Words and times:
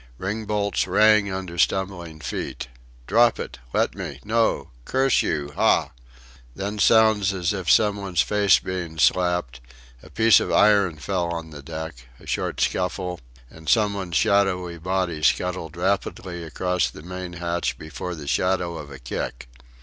Ringbolts 0.17 0.87
rang 0.87 1.31
under 1.31 1.59
stumbling 1.59 2.19
feet. 2.21 2.69
"Drop 3.05 3.37
it!" 3.39 3.59
"Let 3.71 3.93
me!" 3.93 4.19
"No!" 4.25 4.71
"Curse 4.83 5.21
you... 5.21 5.53
hah!" 5.55 5.91
Then 6.55 6.79
sounds 6.79 7.33
as 7.35 7.53
of 7.53 7.69
some 7.69 7.97
one's 7.97 8.23
face 8.23 8.57
being 8.57 8.97
slapped; 8.97 9.61
a 10.01 10.09
piece 10.09 10.39
of 10.39 10.51
iron 10.51 10.97
fell 10.97 11.29
on 11.31 11.51
the 11.51 11.61
deck; 11.61 12.07
a 12.19 12.25
short 12.25 12.59
scuffle, 12.61 13.19
and 13.51 13.69
some 13.69 13.93
one's 13.93 14.15
shadowy 14.17 14.79
body 14.79 15.21
scuttled 15.21 15.77
rapidly 15.77 16.43
across 16.45 16.89
the 16.89 17.03
main 17.03 17.33
hatch 17.33 17.77
before 17.77 18.15
the 18.15 18.25
shadow 18.25 18.77
of 18.77 18.89
a 18.89 18.97
kick. 18.97 19.47